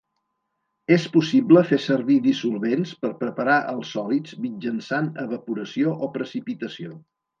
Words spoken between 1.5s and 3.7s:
fer servir dissolvents per preparar